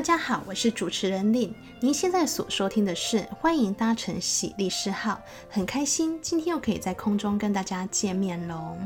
[0.00, 1.54] 大家好，我是主持人令。
[1.78, 5.20] 您现在所收听的是欢迎搭乘喜利诗号，
[5.50, 8.78] 很开心今天又可以在空中跟大家见面喽。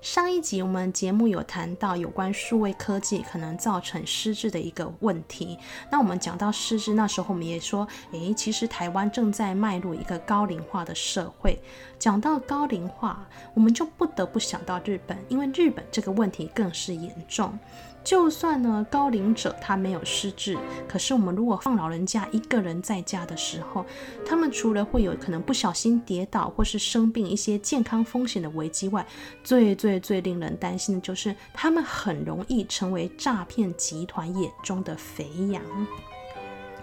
[0.00, 5.58] 上一集我们节目有谈到有关数位科技可能造成失智的一个问题。
[5.90, 11.58] 那我们讲到失智，那时候我们也说，诶，其实台湾正在迈入一个高龄化的社会。
[11.98, 17.58] 讲到高龄化，我们就不得不想到日本，因为日本这个问题更是严重。
[18.04, 20.56] 就算呢，高龄者他没有失智，
[20.88, 23.84] 可是我们如果放老人家一个人在家的时候，
[24.24, 29.04] 他们除了会有可能不小心跌倒或是生病一些健康风险的危机外，
[29.44, 35.60] 最最最令人担心的就是他们很容易成为诈骗集团眼中的肥羊。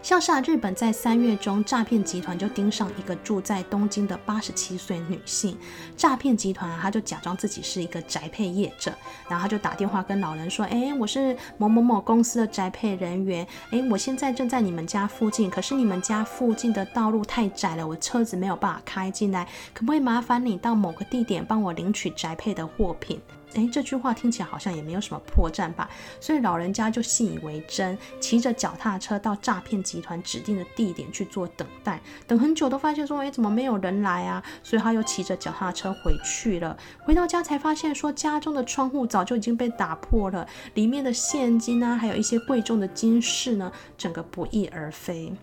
[0.06, 5.58] 像是啊，日本在三月中，诈骗集团就盯上一个住在东京的八十七岁女性。
[5.98, 8.94] 诈骗集团啊，他就假装自己是一个宅配业者，
[9.28, 23.20] 然后他就打电话跟老人说：“哎，我是某某某公司的宅配人员，哎，我现在正在你们家附近，可是你们家附近的道路太窄了，我车子没有办法开进来，可不可以麻烦你到某个地点帮我领取宅配的货品？”
[23.54, 25.90] 诶，这句话听起来好像也没有什么破绽吧？
[26.20, 34.44] 所以老人家就信以为真，骑着脚踏车到诈骗集团指定的地点去做等待，等很久都发现说，诶，怎么没有人来啊？
[34.62, 36.78] 所以他又骑着脚踏车回去了。
[37.04, 45.34] 回到家才发现说，家中的窗户早就已经被打破了，里面的现金啊，还有一些贵重的金饰呢，整个不翼而飞。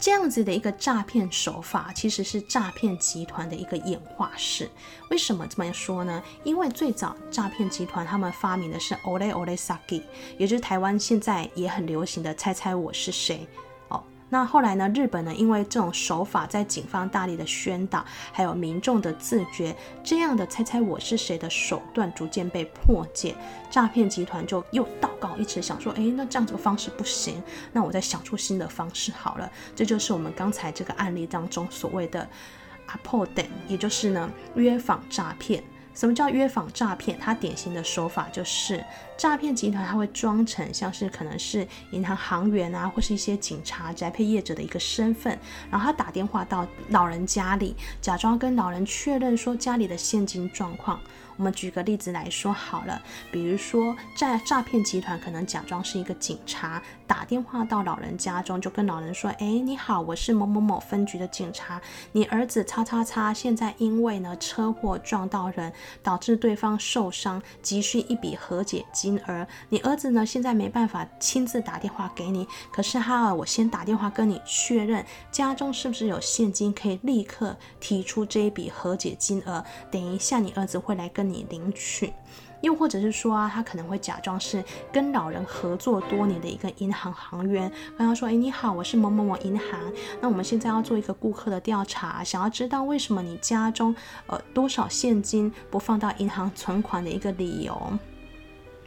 [0.00, 4.68] 这样子的一个诈骗手法，其实是诈骗集团的一个演化史。
[5.10, 6.22] 为什么这么说呢？
[6.42, 10.02] 因为最早诈骗集团他们发明的是 Ole Ole Sagi，
[10.38, 13.46] 也就是台湾现在也很流行的“猜猜我是谁”。
[14.32, 14.88] 那后来呢？
[14.94, 15.34] 日本呢？
[15.34, 19.74] 因为这种手法，在警方大力的宣导，还有民众的自觉，
[20.04, 23.34] 这样的“猜猜我是谁”的手段逐渐被破解，
[23.68, 27.42] 诈骗集团就又道高一直，想说：哎，那这样子的方式不行，
[27.72, 29.50] 那我再想出新的方式好了。
[29.74, 32.26] 这就是我们刚才这个案例当中所谓的
[32.86, 35.62] “アポ电”，也就是呢约访诈骗。
[35.92, 37.18] 什么叫约访诈骗？
[37.18, 38.82] 它典型的手法就是
[39.20, 45.38] 诈骗集团，它会装成像是可能是银行行员啊，或是一些警察、宅配业者的一个身份，
[45.70, 50.98] 然后他打电话到老人家里，假装跟老人确认说家里的现金状况。
[51.36, 53.00] 我们举个例子来说好了，
[53.32, 61.80] 比如说在诈骗集团可能假装是一个警察，打电话到老人家中，就跟老人说：“哎，你好，我是某某某分局的警察，
[62.12, 69.46] 你儿子叉叉叉现在因为呢车祸撞到人，导致对方受伤，急需一笔和解金金额。
[69.70, 79.64] 你儿子呢现在没办法亲自打电话给你，可是哈尔，我先打电话跟你确认家中是不是有现金，可以立刻提出这一笔和解金额。
[79.90, 81.30] 等一下你儿子会来跟。
[81.30, 82.12] 你领取，
[82.60, 89.78] 又或者是说啊，他可能会假装是跟老人合作多年的一个银行行员，跟他说：“哎，你好，我是某某某银行，
[90.20, 93.94] 那我们现在要做一个顾客的调查，想要知道为什么你家中
[94.26, 97.80] 呃多少现金不放到银行存款的一个理由。”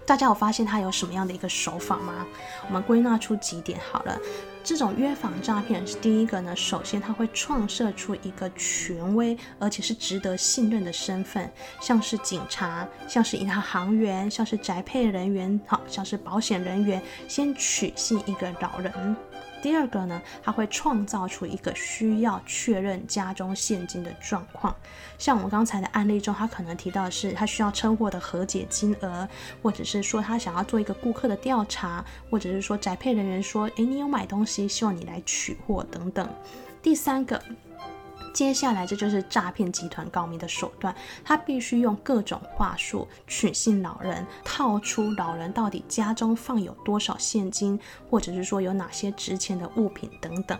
[0.05, 2.25] 大家有发现他有什么样的一个手法吗？
[2.67, 4.17] 我们归纳出几点好了。
[4.63, 19.15] 这种约访诈骗是第一个呢，首先他会创设出一个权威而且是值得信任的身份，像是警察，像是银行行员，像是宅配人员，好，像是保险人员，先取信一个老人。
[19.63, 24.75] 第二个呢，他会创造出一个需要确认家中现金的状况，
[25.17, 29.25] 像我们刚才的案例中，他可能提到的是他需要车祸的和解金额，
[29.61, 36.27] 或者是说他想要做一个顾客的调查，或者是说宅配人员说，诶，你有买东西，希望你来取货等等。
[36.81, 37.41] 第三个。
[38.33, 47.79] 接下来，这就是诈骗集团高明的手段，他必须用各种话术取信老人，套出老人到底家中放有多少现金，
[48.09, 50.59] 或者是说有哪些值钱的物品等等。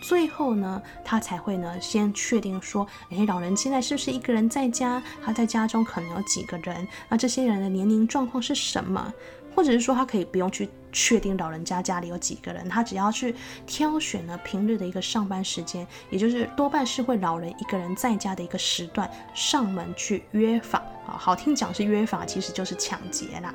[0.00, 5.00] 最后呢，他才会呢先确定说，诶，老人现在是不是一个人在家？
[5.24, 6.86] 他在家中可能有几个人？
[7.08, 9.14] 那这些人的年龄状况是什么？
[9.54, 13.34] 或者是说，他可以不用去确定老人家家里有几个人，他只要去
[13.66, 23.54] 挑选了平日的一个上班时间，也就是多半是会老人一个人在家的一个时段，上门去约访啊，好听讲是约访，其实就是抢劫啦。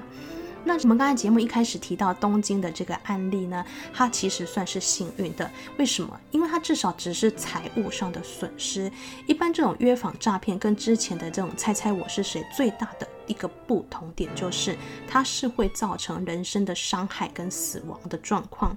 [0.68, 5.50] 那我们刚才节目一开始提到东京的这个案例呢，它其实算是幸运的。
[5.78, 6.20] 为什么？
[6.32, 8.92] 因为它至少只是财务上的损失。
[9.28, 14.78] 一般这种约访诈骗跟之前的这种猜猜我是谁最大的一个不同点就是，
[15.08, 18.76] 它是会造成人身的伤害跟死亡的状况。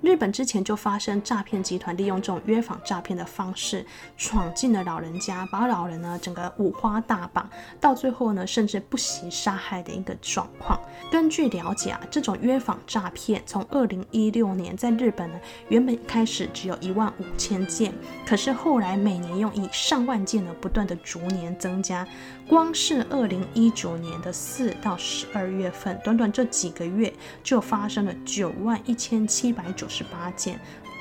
[0.00, 3.84] 日本之前就发生诈骗集团利用这种约访诈骗的方式
[4.16, 7.48] 闯进了老人家，把老人呢整个五花大绑，
[7.80, 10.78] 到最后呢甚至不惜杀害的一个状况。
[11.10, 17.92] 根据了解啊，这种约访诈骗从二零一六年在日本呢原本开始只有一万五千件，
[18.24, 22.06] 可是后来每年用以上万件呢不断的逐年增加，
[22.48, 27.12] 光是二零一九年的四到十二月份，短短这几个月
[27.42, 30.60] 就发生了九万一千七百九十八件，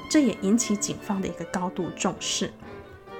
[0.09, 2.51] 这也引起警方的一个高度重视。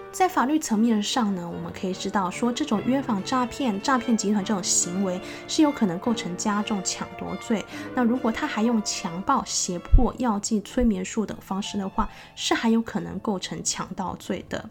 [0.09, 7.63] 在法律层面上呢，我们可以知道说，这种约访诈骗、诈骗集团这种行为是有可能构成加重抢夺罪。
[7.93, 14.67] 那如果他还用强暴、胁迫、药剂、催眠术等方式的话，是还有可能构成强盗罪的。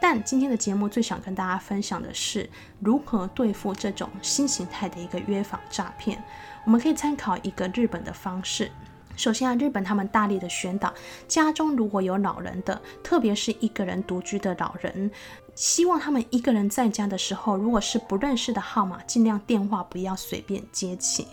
[0.00, 2.48] 但今天的节目最想跟大家分享的是
[2.78, 6.22] 如何对付这种新形态的一个约访诈骗。
[6.64, 8.70] 我们可以参考一个日本的方式。
[9.16, 10.92] 首先啊，日本他们大力的宣导，
[11.26, 15.10] 家中如果有老人的，特别是一个人独居的老人，
[15.54, 21.26] 希望他们一个人在家的时候，如果是不认识的号码，尽量电话不要随便接起。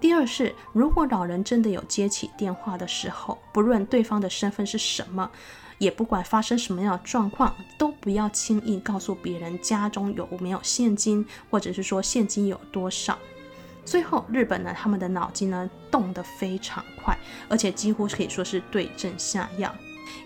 [0.00, 5.30] 第二是，如果老人真的有接起电话的时候，不论对方的身份是什么，
[5.78, 13.18] 也不管发生什么样的状况，都不要轻易告诉别人家中有没有现金，或者是说现金有多少。
[13.86, 17.16] 最后，日本呢，他们的脑筋呢动得非常快，
[17.48, 19.72] 而且几乎可以说是对症下药，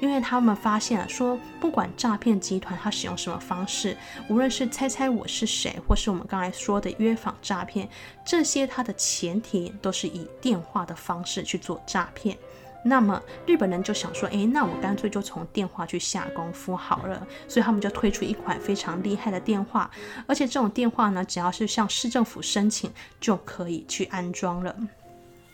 [0.00, 3.94] 因为他们发现了说，不管诈骗集团他使用什么方式，
[4.30, 7.86] 无论是猜猜我是谁，或是我们刚才说的约访诈骗，
[8.24, 12.36] 这些它的前提都是以电话的方式去做诈骗。
[12.84, 17.26] 那么日本人就想说，诶，那我干脆就从电话去下功夫好了。
[17.46, 19.90] 所以他们就推出一款非常厉害的电话，
[20.26, 22.90] 而且这种电话呢，只要是向市政府申请
[23.20, 24.74] 就可以去安装了。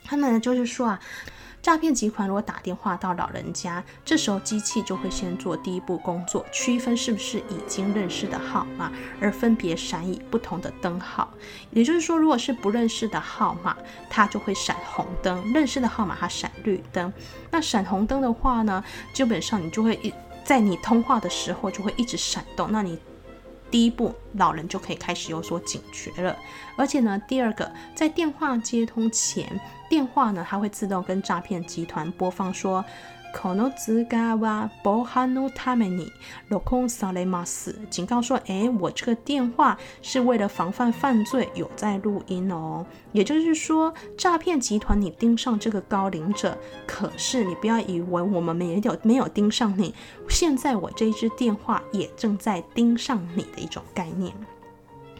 [0.04, 1.00] 他们就是说啊。
[1.66, 11.28] 诈骗集团如果打电话到老人家，这时候机器就会先做第一步工作，区分是不是已经认识的号码，而分别闪以不同的灯号。
[11.72, 13.76] 也就是说，如果是不认识的号码，
[14.08, 17.12] 它就会闪红灯；认识的号码它闪绿灯。
[17.50, 20.14] 那闪红灯的话呢，基本上你就会一
[20.44, 22.70] 在你通话的时候就会一直闪动。
[22.70, 22.96] 那你
[23.70, 26.36] 第一步，老人就可以开始有所警觉了。
[26.76, 32.84] 而且呢，第二个，在电话接通前，电话呢，它会自动跟诈骗集团播放说，
[33.35, 36.11] この通话は防犯のために
[36.49, 37.73] 录音されます。
[37.89, 42.85] 警告说，哎，我这个电话是为了防范犯罪，有在录音哦。
[43.13, 49.95] 也就是说，诈骗集团你盯上这个高龄者，可是你不要以为我们没有没有盯上你，
[50.27, 54.33] 现在我这一支电话也正在盯上你的一种概念。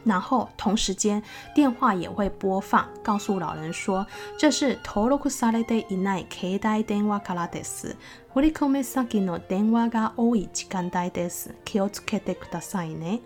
[0.06, 1.22] 然后同时间，
[1.54, 7.96] 电话也会播放，告诉老人说：“这是登录されていない携帯电话からです。
[8.34, 11.54] 振り込み先の电话が多い时间帯です。
[11.66, 13.20] 気をつけてくださいね。”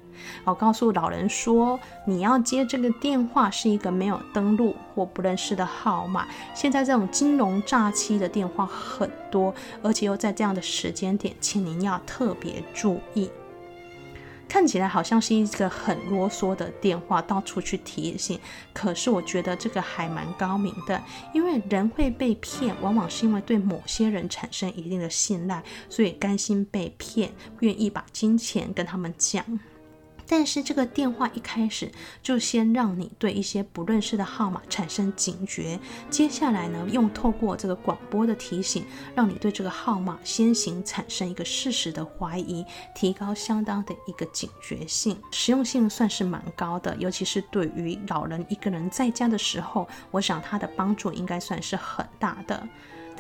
[0.44, 6.27] 我告诉老人说：“你要接这个电话是一个没有登录或不认识的号码。
[6.53, 13.31] 现在这种金融诈欺的电话很多，而且又在这样的时间点，请您要特别注意。”
[14.50, 18.37] 看起来好像是一个很啰嗦的电话，到处去提醒。
[18.73, 21.00] 可是我觉得这个还蛮高明的，
[21.32, 27.30] 因为人会被骗，往往是因为对某些人产生一定的信赖，所以甘心被骗，
[27.61, 29.45] 愿意把金钱跟他们讲。
[30.32, 31.90] 但是这个电话一开始
[32.22, 35.76] 就先让你对一些不认识的号码产生警觉，
[36.08, 52.68] 接下来呢，用透过这个广播的提醒，让你对这个号码先行产生一个事实的怀疑，提高相当的一个警觉性，实用性算是蛮高的，尤其是对于老人一个人在家的时候，我想它的帮助应该算是很大的。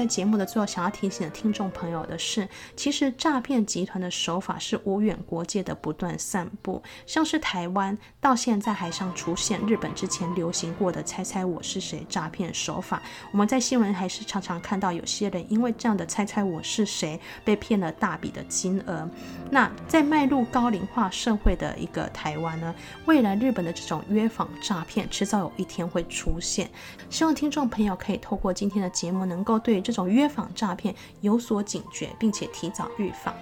[0.00, 13.02] 在节目的最后，想要提醒的听众朋友的是，其实诈骗集团的手法是无远国界的不断散布，像是台湾到现在还上出现日本之前流行过的“猜猜我是谁”诈骗手法。
[13.30, 19.06] 我们在新闻还是常常看到有些人因为这样的“猜猜我是谁”被骗了大笔的金额。
[19.50, 26.70] 那在迈入高龄化社会的一个台湾呢，未来日本的这种约访诈骗迟早有一天会出现。
[27.10, 33.34] 希望听众朋友可以透过今天的节目，能够对这种约访诈骗有所警觉，并且提早预防。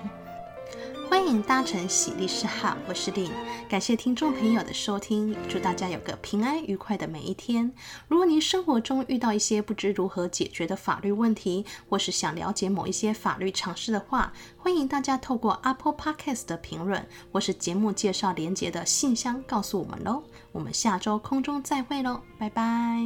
[1.07, 3.31] 欢迎搭乘喜律师号，我是丽。
[3.69, 7.71] 感谢听众朋友的收听，祝大家有个平安愉快的每一天。
[8.09, 20.23] 如果您生活中遇到一些不知如何解决的法律问题，或是想了解某一些法律常识的话，欢迎大家透过 Apple Podcast 的评论，或是节目介绍连接的信箱告诉我们喽。
[20.53, 23.05] 我们下周空中再会喽，拜拜。